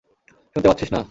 শুনতে 0.55 0.67
পাচ্ছিস 0.69 0.89
না? 0.91 0.99